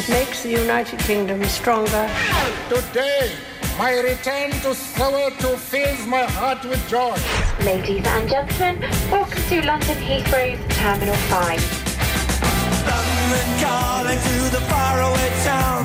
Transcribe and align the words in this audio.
It 0.00 0.08
makes 0.08 0.42
the 0.42 0.48
United 0.48 0.98
Kingdom 1.00 1.44
stronger. 1.44 2.08
Today, 2.72 3.36
my 3.76 4.00
return 4.00 4.48
to 4.64 4.72
Soweto 4.72 5.58
fills 5.60 6.06
my 6.06 6.24
heart 6.24 6.64
with 6.64 6.80
joy. 6.88 7.12
Ladies 7.68 8.06
and 8.08 8.24
gentlemen, 8.24 8.80
welcome 9.12 9.42
to 9.52 9.60
London 9.60 10.00
Heathrow's 10.00 10.56
Terminal 10.72 11.20
5. 11.28 11.60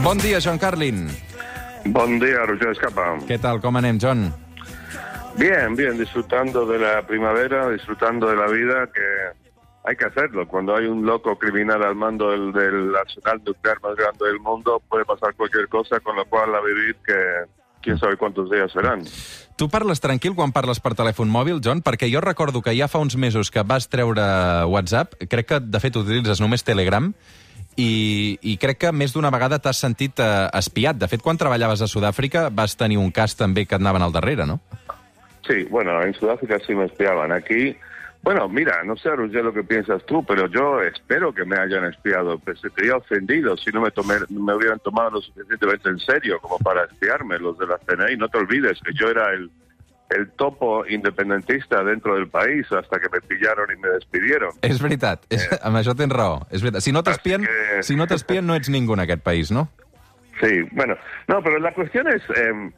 Bon 0.02 0.18
dia, 0.18 0.40
John 0.40 0.58
Carlin. 0.58 1.12
Buen 1.84 2.18
día, 2.18 2.48
Roger 2.48 2.72
Escapa. 2.72 3.20
Què 3.28 3.36
tal, 3.36 3.60
com 3.60 3.76
anem, 3.76 4.00
John? 4.00 4.32
Bien, 5.36 5.76
bien, 5.76 5.98
disfrutando 6.00 6.66
de 6.66 6.80
la 6.80 7.02
primavera, 7.02 7.68
disfrutando 7.68 8.32
de 8.32 8.38
la 8.38 8.48
vida, 8.48 8.88
que 8.96 9.36
hay 9.86 9.96
que 9.96 10.06
hacerlo. 10.06 10.48
Cuando 10.48 10.76
hay 10.76 10.86
un 10.86 11.06
loco 11.06 11.38
criminal 11.38 11.84
al 11.84 11.96
mando 11.96 12.32
del, 12.32 12.52
del 12.52 12.96
arsenal 12.96 13.42
nuclear 13.46 13.82
más 13.82 13.96
grande 13.96 14.26
del 14.26 14.40
mundo, 14.40 14.82
puede 14.90 15.06
pasar 15.06 15.34
cualquier 15.36 15.68
cosa, 15.68 16.00
con 16.00 16.16
lo 16.16 16.26
cual 16.26 16.54
a 16.56 16.62
vivir 16.62 16.96
que 17.06 17.14
quién 17.82 17.98
sabe 18.00 18.18
cuántos 18.18 18.50
días 18.50 18.72
serán. 18.72 19.04
Tu 19.56 19.70
parles 19.70 20.02
tranquil 20.02 20.34
quan 20.36 20.52
parles 20.52 20.82
per 20.84 20.98
telèfon 21.00 21.30
mòbil, 21.32 21.62
John? 21.64 21.80
Perquè 21.86 22.10
jo 22.12 22.20
recordo 22.20 22.60
que 22.66 22.74
ja 22.76 22.90
fa 22.92 23.00
uns 23.00 23.16
mesos 23.16 23.54
que 23.54 23.64
vas 23.64 23.88
treure 23.88 24.66
WhatsApp, 24.68 25.16
crec 25.32 25.48
que, 25.48 25.60
de 25.64 25.80
fet, 25.80 25.96
utilitzes 25.96 26.42
només 26.44 26.66
Telegram, 26.68 27.08
i, 27.80 28.36
i 28.42 28.58
crec 28.60 28.82
que 28.84 28.92
més 28.92 29.14
d'una 29.16 29.32
vegada 29.32 29.62
t'has 29.64 29.80
sentit 29.80 30.20
eh, 30.20 30.50
espiat. 30.60 31.00
De 31.00 31.08
fet, 31.12 31.24
quan 31.24 31.40
treballaves 31.40 31.86
a 31.86 31.88
Sud-àfrica 31.88 32.50
vas 32.52 32.76
tenir 32.76 33.00
un 33.00 33.14
cas 33.16 33.38
també 33.40 33.64
que 33.64 33.78
et 33.78 33.84
anaven 33.84 34.04
al 34.04 34.16
darrere, 34.16 34.48
no? 34.50 34.60
Sí, 35.48 35.64
bueno, 35.70 36.02
en 36.02 36.14
Sudáfrica 36.16 36.60
sí 36.66 36.74
me 36.74 36.86
espiaban. 36.86 37.32
Aquí, 37.32 37.76
bueno, 38.26 38.50
mira, 38.50 38.84
no 38.84 38.98
sé, 38.98 39.10
Roger, 39.16 39.44
lo 39.46 39.54
que 39.54 39.64
piensas 39.64 40.04
tú, 40.08 40.26
pero 40.26 40.48
yo 40.48 40.82
espero 40.82 41.32
que 41.32 41.46
me 41.46 41.56
hayan 41.58 41.86
espiado. 41.86 42.40
Pues 42.40 42.60
sería 42.60 42.98
ofendido 42.98 43.56
si 43.56 43.70
no 43.72 43.82
me, 43.82 43.92
tomé, 43.92 44.16
me 44.30 44.54
hubieran 44.56 44.80
tomado 44.80 45.12
lo 45.12 45.22
suficientemente 45.22 45.90
en 45.90 46.00
serio 46.00 46.40
como 46.42 46.58
para 46.58 46.86
espiarme 46.86 47.38
los 47.38 47.56
de 47.60 47.68
la 47.68 47.78
CNI. 47.78 48.18
No 48.18 48.28
te 48.28 48.40
olvides 48.40 48.80
que 48.84 48.94
yo 48.94 49.10
era 49.10 49.32
el, 49.32 49.52
el 50.10 50.32
topo 50.32 50.86
independentista 50.88 51.84
dentro 51.84 52.16
del 52.16 52.28
país 52.28 52.66
hasta 52.72 53.00
que 53.00 53.10
me 53.10 53.22
pillaron 53.22 53.68
y 53.72 53.80
me 53.80 53.90
despidieron. 53.90 54.50
És 54.62 54.82
veritat, 54.82 55.24
és, 55.30 55.46
amb 55.62 55.78
això 55.78 55.94
tens 55.96 56.12
raó. 56.12 56.48
És 56.50 56.62
veritat. 56.66 56.82
Si 56.82 56.92
no 56.92 57.04
t'espien, 57.06 57.46
que- 57.46 57.84
si 57.84 57.96
no 57.96 58.08
t'espien 58.10 58.46
no 58.46 58.56
ets 58.58 58.70
ningú 58.74 58.94
en 58.98 59.06
aquest 59.06 59.22
país, 59.24 59.52
no? 59.52 59.70
Sí, 60.42 60.64
bueno, 60.72 60.98
no, 61.28 61.42
pero 61.42 61.60
la 61.60 61.74
cuestión 61.74 62.08
es, 62.10 62.22
eh, 62.36 62.72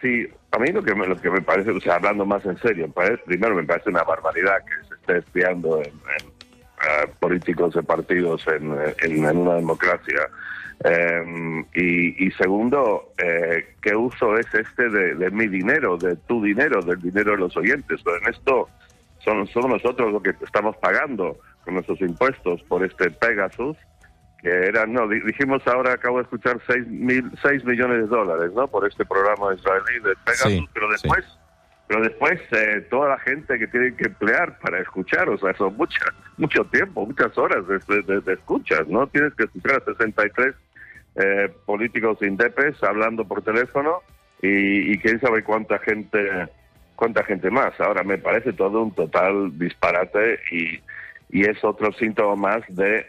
sí, 0.00 0.26
a 0.52 0.58
mí 0.58 0.72
lo 0.72 0.82
que, 0.82 0.94
me, 0.94 1.06
lo 1.06 1.16
que 1.20 1.30
me 1.30 1.40
parece, 1.42 1.70
o 1.70 1.80
sea, 1.80 1.96
hablando 1.96 2.24
más 2.26 2.44
en 2.46 2.56
serio, 2.58 2.92
primero 3.26 3.54
me 3.54 3.64
parece 3.64 3.90
una 3.90 4.02
barbaridad 4.04 4.58
que 4.64 4.88
se 4.88 4.94
esté 4.94 5.18
espiando 5.18 5.78
en, 5.78 5.86
en, 5.90 6.38
políticos 7.20 7.74
de 7.74 7.82
partidos 7.82 8.44
en, 8.48 8.72
en- 9.02 9.36
una 9.36 9.54
democracia. 9.54 10.28
Eh, 10.84 11.64
y, 11.74 12.30
segundo, 12.32 13.12
eh, 13.18 13.74
¿qué 13.82 13.96
uso 13.96 14.38
es 14.38 14.46
este 14.54 14.88
de, 14.88 15.30
mi 15.30 15.48
dinero, 15.48 15.96
de 15.96 16.14
tu 16.16 16.40
dinero, 16.42 16.80
del 16.82 17.00
dinero 17.02 17.32
de 17.32 17.38
los 17.38 17.56
oyentes? 17.56 18.00
En 18.22 18.32
esto 18.32 18.68
son, 19.18 19.46
somos 19.48 19.70
nosotros 19.82 20.12
los 20.12 20.22
que 20.22 20.30
estamos 20.44 20.76
pagando 20.76 21.36
con 21.64 21.74
nuestros 21.74 22.00
impuestos 22.00 22.62
por 22.62 22.84
este 22.84 23.10
Pegasus 23.10 23.76
que 24.42 24.48
eran, 24.48 24.92
no, 24.92 25.08
di- 25.08 25.20
dijimos 25.20 25.66
ahora, 25.66 25.94
acabo 25.94 26.18
de 26.18 26.22
escuchar 26.24 26.60
6, 26.66 26.86
mil, 26.86 27.30
6 27.42 27.64
millones 27.64 28.02
de 28.02 28.06
dólares, 28.06 28.52
¿no? 28.54 28.68
Por 28.68 28.86
este 28.86 29.04
programa 29.04 29.54
israelí 29.54 29.98
de 30.04 30.14
Pegasus, 30.24 30.52
Sí, 30.52 30.68
pero 30.72 30.86
sí. 30.86 30.92
después, 30.92 31.24
pero 31.88 32.02
después 32.02 32.40
eh, 32.52 32.86
toda 32.90 33.08
la 33.08 33.18
gente 33.18 33.58
que 33.58 33.66
tienen 33.66 33.96
que 33.96 34.04
emplear 34.06 34.58
para 34.60 34.78
escuchar, 34.80 35.28
o 35.28 35.38
sea, 35.38 35.54
son 35.54 35.76
mucha, 35.76 35.98
mucho 36.36 36.64
tiempo, 36.66 37.04
muchas 37.06 37.36
horas 37.36 37.64
de, 37.66 37.78
de- 38.04 38.20
de 38.20 38.32
escuchas, 38.34 38.86
¿no? 38.86 39.06
Tienes 39.08 39.34
que 39.34 39.44
escuchar 39.44 39.82
a 39.82 39.84
63 39.84 40.54
eh, 41.16 41.52
políticos 41.66 42.18
indepes 42.22 42.80
hablando 42.84 43.26
por 43.26 43.42
teléfono 43.42 44.02
y, 44.40 44.92
y 44.92 44.98
quién 44.98 45.20
sabe 45.20 45.42
cuánta 45.42 45.80
gente, 45.80 46.46
cuánta 46.94 47.24
gente 47.24 47.50
más. 47.50 47.72
Ahora 47.80 48.04
me 48.04 48.18
parece 48.18 48.52
todo 48.52 48.82
un 48.82 48.94
total 48.94 49.58
disparate 49.58 50.38
y, 50.52 50.80
y 51.30 51.42
es 51.48 51.64
otro 51.64 51.90
síntoma 51.94 52.36
más 52.36 52.62
de 52.68 53.04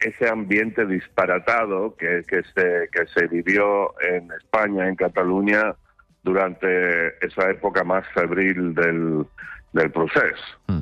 ese 0.00 0.28
ambiente 0.28 0.86
disparatado 0.86 1.94
que, 1.96 2.22
que, 2.26 2.42
se, 2.54 2.88
que 2.90 3.06
se 3.14 3.26
vivió 3.28 3.94
en 4.00 4.30
España, 4.32 4.88
en 4.88 4.96
Cataluña, 4.96 5.74
durante 6.22 7.24
esa 7.24 7.50
época 7.50 7.84
más 7.84 8.06
febril 8.14 8.74
del, 8.74 9.26
del 9.72 9.90
proceso. 9.90 10.42
Mm. 10.68 10.80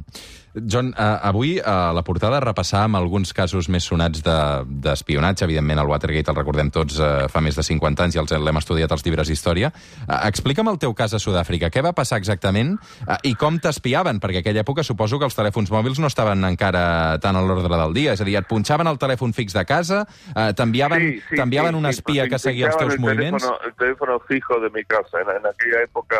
John, 0.66 0.88
eh, 0.96 1.02
avui 1.22 1.60
a 1.62 1.92
la 1.94 2.02
portada 2.02 2.40
repassàvem 2.40 2.96
alguns 2.98 3.30
casos 3.36 3.68
més 3.70 3.84
sonats 3.84 4.22
de- 4.24 4.64
d'espionatge. 4.82 5.44
Evidentment, 5.44 5.78
el 5.78 5.86
Watergate 5.86 6.32
el 6.32 6.36
recordem 6.36 6.70
tots 6.74 6.98
eh, 6.98 7.28
fa 7.28 7.40
més 7.44 7.54
de 7.54 7.62
50 7.62 8.02
anys 8.02 8.16
i 8.16 8.18
els 8.18 8.32
l'hem 8.32 8.56
estudiat 8.56 8.90
als 8.90 9.04
llibres 9.04 9.28
d'història. 9.28 9.70
Eh, 10.08 10.16
explica'm 10.26 10.66
el 10.72 10.78
teu 10.78 10.94
cas 10.94 11.14
a 11.14 11.20
Sud-àfrica. 11.20 11.70
Què 11.70 11.82
va 11.84 11.92
passar 11.92 12.18
exactament 12.18 12.74
eh, 13.06 13.18
i 13.30 13.34
com 13.38 13.58
t'espiaven? 13.60 14.18
Perquè 14.18 14.40
aquella 14.40 14.64
època 14.64 14.82
suposo 14.82 15.20
que 15.20 15.28
els 15.28 15.36
telèfons 15.36 15.70
mòbils 15.70 16.00
no 16.00 16.08
estaven 16.10 16.42
encara 16.48 17.18
tan 17.22 17.36
a 17.36 17.42
l'ordre 17.44 17.68
del 17.76 17.94
dia. 17.94 18.16
És 18.16 18.20
a 18.24 18.24
dir, 18.24 18.34
et 18.40 18.48
punxaven 18.48 18.88
el 18.88 18.98
telèfon 18.98 19.32
fix 19.36 19.52
de 19.54 19.64
casa, 19.68 20.06
eh, 20.34 20.50
t'enviaven 20.56 20.98
Sí, 20.98 21.20
sí, 21.28 21.36
sí, 21.36 21.76
un 21.76 21.84
sí, 21.84 21.90
espia 21.90 22.22
pues, 22.22 22.30
que 22.32 22.38
seguia 22.38 22.66
els 22.72 22.76
teus 22.78 22.94
el 22.94 23.00
moviments? 23.00 23.44
Teléfono, 23.44 23.60
el 23.68 23.74
teléfono 23.74 24.20
fijo 24.26 24.58
de 24.60 24.70
mi 24.70 24.82
casa. 24.84 25.20
En, 25.22 25.28
en 25.36 25.46
aquella 25.46 25.84
época 25.84 26.16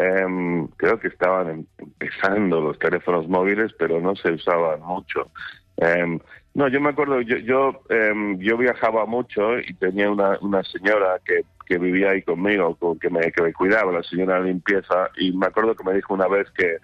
em, 0.00 0.66
creo 0.76 0.98
que 0.98 1.08
estaban 1.08 1.48
em- 1.50 1.66
empezando 1.78 2.60
los 2.60 2.78
teléfonos 2.78 3.28
móviles, 3.28 3.72
pero 3.78 4.00
no 4.00 4.16
se 4.16 4.32
usaban 4.32 4.80
mucho. 4.80 5.30
Em, 5.76 6.18
no, 6.54 6.68
yo 6.68 6.80
me 6.80 6.90
acuerdo, 6.90 7.20
yo 7.20 7.36
yo, 7.38 7.82
em, 7.88 8.38
yo 8.38 8.56
viajaba 8.56 9.06
mucho 9.06 9.58
y 9.58 9.74
tenía 9.74 10.10
una, 10.10 10.38
una 10.40 10.62
señora 10.64 11.20
que, 11.24 11.42
que 11.66 11.78
vivía 11.78 12.10
ahí 12.10 12.22
conmigo, 12.22 12.74
con- 12.76 12.98
que, 12.98 13.10
me, 13.10 13.20
que 13.32 13.42
me 13.42 13.52
cuidaba, 13.52 13.92
la 13.92 14.02
señora 14.02 14.40
de 14.40 14.48
limpieza, 14.48 15.10
y 15.16 15.32
me 15.32 15.46
acuerdo 15.46 15.74
que 15.74 15.84
me 15.84 15.94
dijo 15.94 16.14
una 16.14 16.28
vez 16.28 16.50
que 16.52 16.78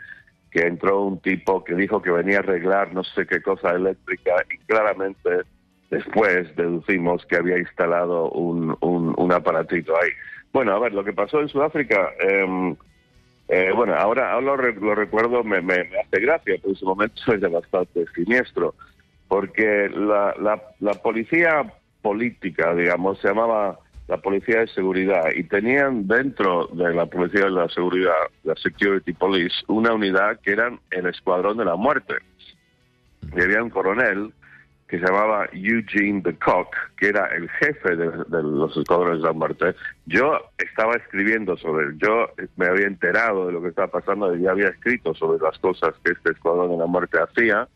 que 0.51 0.63
entró 0.63 1.03
un 1.03 1.21
tipo 1.21 1.63
que 1.65 1.75
dijo 1.75 2.01
que 2.01 2.11
venía 2.11 2.37
a 2.39 2.41
arreglar 2.41 2.95
no 2.95 3.05
sé 3.05 3.27
qué 3.27 3.43
cosa 3.43 3.73
eléctrica 3.73 4.33
y 4.51 4.57
claramente 4.65 5.43
después 5.91 6.55
deducimos 6.57 7.27
que 7.27 7.37
había 7.37 7.59
instalado 7.59 8.31
un, 8.31 8.75
un, 8.81 9.15
un 9.19 9.33
aparatito 9.33 9.93
ahí. 10.01 10.09
Bueno, 10.53 10.73
a 10.73 10.79
ver, 10.79 10.95
lo 10.95 11.05
que 11.05 11.13
pasó 11.13 11.41
en 11.41 11.49
Sudáfrica, 11.49 12.11
eh, 13.49 13.71
bueno, 13.75 13.95
ahora, 13.95 14.33
ahora 14.33 14.57
lo, 14.57 14.73
lo 14.73 14.95
recuerdo, 14.95 15.45
me, 15.45 15.61
me, 15.61 15.75
hace 15.75 16.21
gracia, 16.21 16.55
pero 16.57 16.69
en 16.69 16.73
ese 16.73 16.85
momento 16.85 17.23
era 17.33 17.49
bastante 17.49 18.05
siniestro, 18.15 18.75
porque 19.29 19.89
la, 19.89 20.35
la, 20.41 20.63
la 20.81 20.95
policía 20.95 21.73
política, 22.03 22.75
digamos, 22.75 23.19
se 23.21 23.29
llamaba 23.29 23.79
la 24.09 24.19
policía 24.19 24.61
de 24.61 24.69
seguridad 24.69 25.31
y 25.35 25.45
tenían 25.45 26.07
dentro 26.07 26.69
de 26.73 26.95
la 26.95 27.07
policía 27.07 27.45
de 27.45 27.51
la 27.51 27.69
seguridad, 27.69 28.13
la 28.45 28.55
Security 28.57 29.13
Police, 29.13 29.57
una 29.67 29.93
unidad 29.93 30.39
que 30.41 30.53
eran 30.53 30.79
el 30.91 31.07
Escuadrón 31.07 31.57
de 31.57 31.65
la 31.65 31.75
Muerte. 31.75 32.15
Y 33.37 33.41
había 33.41 33.63
un 33.63 33.71
coronel 33.71 34.33
que 34.89 35.01
se 35.01 35.05
llamaba 35.05 35.49
Eugene 35.53 36.21
de 36.23 36.37
Kock, 36.39 36.75
que 36.97 37.09
era 37.09 37.27
el 37.35 37.49
jefe 37.51 37.97
de, 37.97 38.07
los 38.29 38.77
escuadrones 38.77 39.21
de 39.21 39.27
la 39.27 39.33
muerte. 39.33 39.75
Yo 40.07 40.39
estaba 40.59 40.95
escribiendo 40.95 41.57
sobre 41.57 41.87
él, 41.87 41.99
yo 41.99 42.31
me 42.57 42.67
había 42.67 42.87
enterado 42.87 43.47
de 43.47 43.53
lo 43.53 43.63
que 43.63 43.69
estaba 43.69 43.89
pasando, 43.89 44.35
ya 44.37 44.53
había 44.53 44.69
escrito 44.69 45.15
sobre 45.15 45.43
las 45.43 45.59
cosas 45.59 45.95
que 46.05 46.13
este 46.13 46.31
escuadrón 46.31 46.71
de 46.71 46.77
la 46.77 46.87
muerte 46.87 47.19
hacía, 47.19 47.69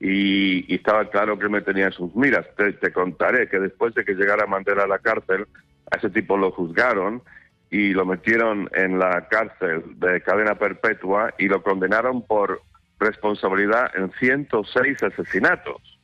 y, 0.00 0.74
estaba 0.74 1.08
claro 1.10 1.38
que 1.38 1.48
me 1.48 1.60
tenía 1.60 1.86
en 1.86 1.92
sus 1.92 2.14
miras. 2.14 2.46
Te, 2.56 2.72
te 2.74 2.92
contaré 2.92 3.48
que 3.48 3.58
después 3.58 3.94
de 3.94 4.04
que 4.04 4.14
llegara 4.14 4.46
Mandela 4.46 4.84
a 4.84 4.88
la 4.88 4.98
cárcel, 4.98 5.46
a 5.90 5.96
ese 5.96 6.10
tipo 6.10 6.36
lo 6.36 6.52
juzgaron 6.52 7.22
y 7.70 7.92
lo 7.92 8.04
metieron 8.04 8.68
en 8.74 8.98
la 8.98 9.26
cárcel 9.28 9.82
de 9.96 10.20
cadena 10.22 10.54
perpetua 10.54 11.34
y 11.38 11.48
lo 11.48 11.62
condenaron 11.62 12.22
por 12.22 12.62
responsabilidad 12.98 13.90
en 13.96 14.10
106 14.12 15.02
asesinatos. 15.02 15.95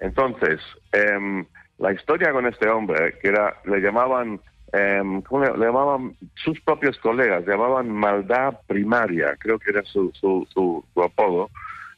Entonces, 0.00 0.60
em, 0.92 1.44
la 1.78 1.92
historia 1.92 2.32
con 2.32 2.46
este 2.46 2.68
hombre, 2.68 3.18
que 3.20 3.28
era, 3.28 3.60
le 3.64 3.80
llamaban, 3.80 4.40
em, 4.72 5.22
¿cómo 5.22 5.44
le, 5.44 5.66
llamaban 5.66 6.16
sus 6.34 6.60
propios 6.60 6.98
colegas, 6.98 7.44
le 7.46 7.52
llamaban 7.52 7.90
maldad 7.90 8.60
primaria, 8.66 9.36
creo 9.38 9.58
que 9.58 9.70
era 9.70 9.82
su, 9.84 10.10
su, 10.14 10.46
su, 10.52 10.84
su 10.92 11.02
apodo, 11.02 11.50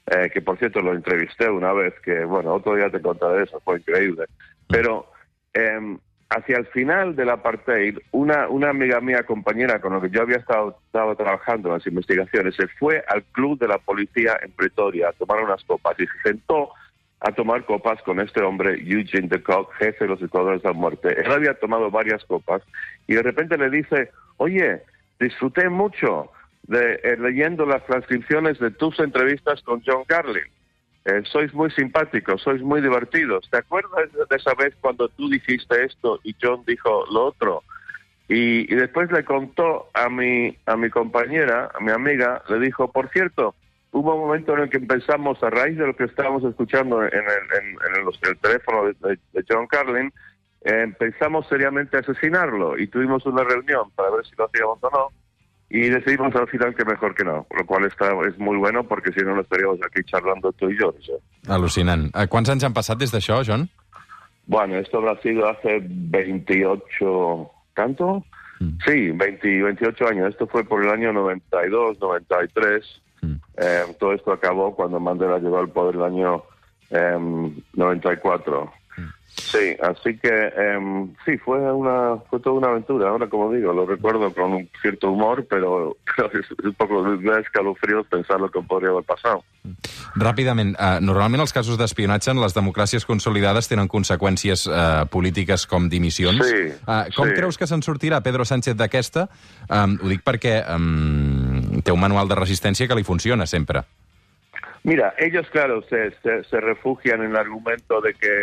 eh, 0.06 0.30
que 0.32 0.40
por 0.40 0.58
cierto 0.58 0.80
lo 0.80 0.94
entrevisté 0.94 1.50
una 1.50 1.72
vez, 1.72 1.94
que 2.00 2.24
bueno, 2.24 2.54
otro 2.54 2.74
día 2.74 2.90
te 2.90 3.00
contaré 3.00 3.44
eso, 3.44 3.60
fue 3.60 3.78
increíble. 3.78 4.24
Pero 4.68 5.10
em, 5.52 5.98
hacia 6.30 6.58
el 6.58 6.66
final 6.66 7.16
del 7.16 7.30
apartheid, 7.30 7.98
una, 8.12 8.48
una 8.48 8.70
amiga 8.70 9.00
mía, 9.00 9.22
compañera 9.24 9.80
con 9.80 9.94
la 9.94 10.00
que 10.00 10.10
yo 10.10 10.22
había 10.22 10.36
estado, 10.36 10.78
estado 10.86 11.16
trabajando 11.16 11.68
en 11.68 11.74
las 11.74 11.86
investigaciones, 11.86 12.54
se 12.54 12.68
fue 12.78 13.02
al 13.08 13.22
club 13.24 13.58
de 13.58 13.68
la 13.68 13.78
policía 13.78 14.38
en 14.42 14.52
Pretoria 14.52 15.08
a 15.08 15.12
tomar 15.12 15.42
unas 15.42 15.62
copas 15.64 15.98
y 15.98 16.06
se 16.06 16.30
sentó 16.30 16.70
a 17.20 17.32
tomar 17.32 17.64
copas 17.64 18.00
con 18.02 18.20
este 18.20 18.42
hombre, 18.42 18.80
Eugene 18.86 19.28
de 19.28 19.42
Kock, 19.42 19.72
jefe 19.74 20.04
de 20.04 20.10
los 20.10 20.22
escuadrones 20.22 20.62
de 20.62 20.68
la 20.68 20.74
muerte. 20.74 21.20
Él 21.20 21.32
había 21.32 21.54
tomado 21.54 21.90
varias 21.90 22.24
copas 22.26 22.62
y 23.06 23.14
de 23.14 23.22
repente 23.22 23.58
le 23.58 23.70
dice, 23.70 24.10
oye, 24.36 24.82
disfruté 25.18 25.68
mucho 25.68 26.30
de 26.62 27.00
eh, 27.02 27.16
leyendo 27.18 27.66
las 27.66 27.84
transcripciones 27.86 28.58
de 28.58 28.70
tus 28.70 29.00
entrevistas 29.00 29.62
con 29.62 29.82
John 29.84 30.04
Carlin. 30.06 30.44
eh, 31.08 31.22
sois 31.24 31.52
muy 31.54 31.70
simpáticos, 31.70 32.42
sois 32.42 32.60
muy 32.60 32.80
divertidos. 32.80 33.48
¿Te 33.50 33.58
acuerdas 33.58 34.12
de 34.12 34.36
esa 34.36 34.54
vez 34.54 34.74
cuando 34.80 35.08
tú 35.08 35.28
dijiste 35.30 35.84
esto 35.84 36.20
y 36.22 36.34
John 36.40 36.62
dijo 36.66 37.04
lo 37.10 37.26
otro? 37.26 37.62
Y, 38.28 38.70
y 38.72 38.76
después 38.76 39.10
le 39.10 39.24
contó 39.24 39.88
a 39.94 40.10
mi, 40.10 40.54
a 40.66 40.76
mi 40.76 40.90
compañera, 40.90 41.70
a 41.74 41.80
mi 41.80 41.90
amiga, 41.92 42.42
le 42.50 42.58
dijo, 42.58 42.92
por 42.92 43.08
cierto, 43.08 43.54
hubo 43.92 44.14
un 44.14 44.20
momento 44.20 44.52
en 44.54 44.60
el 44.64 44.70
que 44.70 44.80
pensamos, 44.80 45.42
a 45.42 45.50
raíz 45.50 45.76
de 45.78 45.86
lo 45.86 45.96
que 45.96 46.04
estábamos 46.04 46.44
escuchando 46.44 47.02
en 47.02 47.08
el, 47.14 47.58
en, 47.58 47.96
en 47.98 48.04
los- 48.04 48.20
el 48.22 48.36
teléfono 48.38 48.84
de, 48.84 48.94
de- 49.08 49.18
de 49.32 49.44
John 49.48 49.66
Carlin, 49.66 50.12
eh, 50.64 50.92
pensamos 50.98 51.46
seriamente 51.48 51.96
asesinarlo 51.96 52.76
y 52.78 52.86
tuvimos 52.88 53.24
una 53.26 53.44
reunión 53.44 53.90
para 53.94 54.10
ver 54.10 54.26
si 54.26 54.34
lo 54.36 54.44
hacíamos 54.46 54.78
o 54.82 54.90
no 54.90 55.08
y 55.70 55.88
decidimos 55.88 56.34
al 56.34 56.48
final 56.48 56.74
que 56.74 56.84
mejor 56.84 57.14
que 57.14 57.24
no, 57.24 57.46
lo 57.56 57.66
cual 57.66 57.84
está, 57.84 58.10
es 58.26 58.38
muy 58.38 58.56
bueno 58.56 58.84
porque 58.84 59.12
si 59.12 59.20
no 59.20 59.34
no 59.34 59.42
estaríamos 59.42 59.78
aquí 59.86 60.02
charlando 60.04 60.50
tú 60.52 60.68
y 60.70 60.78
yo. 60.78 60.92
sea. 61.00 61.16
Al·lucinant. 61.54 62.08
Uh, 62.16 62.26
quants 62.28 62.50
anys 62.50 62.64
han 62.64 62.72
passat 62.74 62.98
des 62.98 63.12
d'això, 63.12 63.42
John? 63.46 63.68
Bueno, 64.46 64.76
esto 64.76 64.98
habrá 64.98 65.20
sido 65.20 65.46
hace 65.46 65.80
28, 65.82 67.50
¿tanto? 67.74 68.24
Sí, 68.84 69.10
20, 69.12 69.62
28 69.62 70.08
años. 70.08 70.30
Esto 70.30 70.46
fue 70.48 70.64
por 70.64 70.82
el 70.82 70.90
año 70.90 71.12
92, 71.12 71.98
93. 72.00 73.02
Eh, 73.60 73.94
todo 73.98 74.12
esto 74.12 74.32
acabó 74.32 74.74
cuando 74.74 75.00
Mandela 75.00 75.38
llegó 75.38 75.58
al 75.58 75.68
poder 75.68 75.96
el 75.96 76.02
año 76.02 76.42
em, 76.90 77.54
94. 77.74 78.72
Sí, 79.38 79.76
así 79.80 80.18
que 80.18 80.52
em, 80.56 81.14
sí, 81.24 81.38
fue 81.38 81.58
una 81.72 82.16
fue 82.28 82.40
toda 82.40 82.56
una 82.56 82.68
aventura. 82.68 83.08
Ahora, 83.08 83.28
como 83.28 83.52
digo, 83.52 83.72
lo 83.72 83.86
recuerdo 83.86 84.32
con 84.34 84.52
un 84.52 84.68
cierto 84.82 85.10
humor, 85.12 85.46
pero, 85.48 85.96
pero 86.16 86.30
es, 86.38 86.46
un 86.62 86.74
poco 86.74 87.02
de 87.02 87.40
escalofríos 87.40 88.06
pensar 88.08 88.40
lo 88.40 88.50
que 88.50 88.60
podría 88.60 88.90
haber 88.90 89.04
pasado. 89.04 89.44
Ràpidament, 90.18 90.72
uh, 90.80 90.98
normalment 91.04 91.42
els 91.44 91.52
casos 91.52 91.76
d'espionatge 91.78 92.32
en 92.32 92.40
les 92.40 92.54
democràcies 92.56 93.04
consolidades 93.06 93.68
tenen 93.70 93.88
conseqüències 93.90 94.64
uh, 94.66 95.04
polítiques 95.12 95.66
com 95.68 95.88
dimissions. 95.92 96.40
Sí, 96.48 96.62
uh, 96.88 97.04
com 97.14 97.28
sí. 97.28 97.36
creus 97.36 97.60
que 97.60 97.68
se'n 97.68 97.84
sortirà 97.84 98.22
Pedro 98.24 98.46
Sánchez 98.48 98.76
d'aquesta? 98.78 99.28
Um, 99.68 99.98
ho 100.02 100.10
dic 100.10 100.24
perquè 100.26 100.62
um, 100.74 101.27
té 101.88 101.92
un 101.96 102.00
manual 102.04 102.28
de 102.28 102.36
resistència 102.36 102.84
que 102.88 102.96
li 102.98 103.04
funciona 103.06 103.46
sempre. 103.48 103.80
Mira, 104.84 105.14
ellos, 105.18 105.48
claro, 105.50 105.80
se, 105.88 106.12
se, 106.22 106.44
se 106.44 106.60
refugian 106.60 107.22
en 107.24 107.30
el 107.30 107.36
argumento 107.36 108.00
de 108.00 108.12
que 108.14 108.34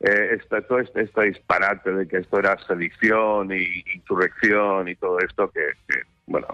eh, 0.00 0.36
esta, 0.38 0.62
todo 0.62 0.78
este, 0.78 1.02
este 1.02 1.22
disparate 1.24 1.92
de 1.92 2.06
que 2.08 2.18
esto 2.18 2.38
era 2.38 2.56
sedición 2.66 3.52
y 3.52 3.84
insurrección 3.94 4.88
y 4.88 4.94
todo 4.96 5.18
esto, 5.18 5.50
que, 5.50 5.60
que, 5.88 6.00
bueno, 6.26 6.46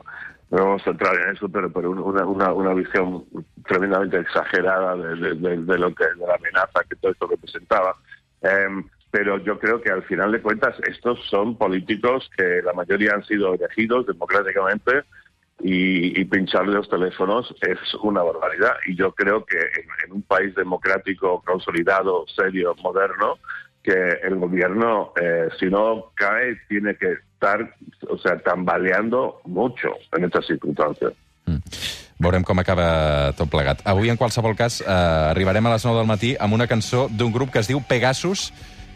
no 0.50 0.64
vamos 0.64 0.86
a 0.86 0.90
entrar 0.90 1.14
en 1.16 1.34
eso, 1.36 1.48
pero, 1.48 1.70
pero 1.70 1.90
una, 1.90 2.24
una, 2.24 2.52
una 2.52 2.74
visión 2.74 3.24
tremendamente 3.66 4.18
exagerada 4.18 4.96
de, 4.96 5.14
de- 5.16 5.34
de- 5.34 5.56
de 5.64 5.78
lo 5.78 5.94
que 5.94 6.04
de 6.04 6.26
la 6.26 6.34
amenaza 6.34 6.80
que 6.88 6.96
todo 6.96 7.12
esto 7.12 7.26
representaba. 7.26 7.94
Em, 8.42 8.84
pero 9.10 9.38
yo 9.38 9.58
creo 9.58 9.80
que 9.80 9.90
al 9.90 10.02
final 10.02 10.32
de 10.32 10.42
cuentas 10.42 10.74
estos 10.86 11.18
son 11.30 11.56
políticos 11.56 12.28
que 12.36 12.60
la 12.64 12.72
mayoría 12.74 13.12
han 13.14 13.24
sido 13.24 13.54
elegidos 13.54 14.06
democráticamente 14.06 15.04
y, 15.60 16.20
y 16.20 16.24
pincharle 16.24 16.74
los 16.74 16.88
teléfonos 16.88 17.54
es 17.60 17.78
una 18.02 18.22
barbaridad. 18.22 18.74
Y 18.86 18.96
yo 18.96 19.12
creo 19.12 19.44
que 19.44 19.58
en, 19.58 19.86
en 20.06 20.12
un 20.12 20.22
país 20.22 20.54
democrático, 20.54 21.42
consolidado, 21.44 22.24
serio, 22.34 22.74
moderno, 22.82 23.38
que 23.82 24.18
el 24.22 24.36
gobierno, 24.36 25.12
eh, 25.20 25.48
si 25.58 25.66
no 25.66 26.12
cae, 26.14 26.56
tiene 26.68 26.96
que 26.96 27.12
estar, 27.12 27.74
o 28.08 28.18
sea, 28.18 28.38
tambaleando 28.38 29.40
mucho 29.44 29.88
en 30.12 30.24
estas 30.24 30.46
circunstancias. 30.46 31.12
Veurem 32.18 32.42
com 32.42 32.58
acaba 32.58 33.30
tot 33.38 33.46
plegat. 33.50 33.84
Avui, 33.86 34.10
en 34.10 34.18
qualsevol 34.18 34.56
cas, 34.58 34.80
eh, 34.82 34.90
arribarem 34.90 35.66
a 35.66 35.76
les 35.76 35.84
9 35.86 36.00
del 36.00 36.08
matí 36.10 36.34
amb 36.34 36.56
una 36.56 36.66
cançó 36.66 37.06
d'un 37.08 37.30
grup 37.32 37.52
que 37.54 37.62
es 37.62 37.70
diu 37.70 37.78
Pegasus, 37.78 38.50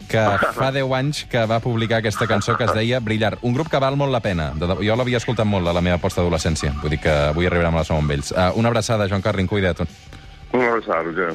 que 0.09 0.23
fa 0.55 0.71
10 0.75 0.93
anys 0.97 1.23
que 1.31 1.45
va 1.49 1.59
publicar 1.63 2.01
aquesta 2.01 2.27
cançó 2.29 2.57
que 2.57 2.67
es 2.67 2.73
deia 2.75 2.99
Brillar. 3.03 3.37
Un 3.41 3.55
grup 3.57 3.69
que 3.71 3.81
val 3.81 3.97
molt 3.99 4.13
la 4.13 4.21
pena. 4.23 4.51
Jo 4.59 4.97
l'havia 4.99 5.21
escoltat 5.21 5.49
molt 5.49 5.67
a 5.67 5.75
la 5.75 5.83
meva 5.85 5.99
postadolescència. 6.01 6.73
Vull 6.81 6.95
dir 6.95 7.01
que 7.03 7.15
avui 7.31 7.49
arribarem 7.49 7.75
a 7.75 7.83
les 7.83 7.91
9 7.93 8.03
amb 8.03 8.17
ells. 8.17 8.31
Uh, 8.31 8.51
una 8.59 8.73
abraçada, 8.73 9.09
Joan 9.09 9.25
Carlin, 9.25 9.47
cuida't. 9.47 9.85
Un 10.53 10.61
abrazo, 10.61 11.03
Roger. 11.03 11.33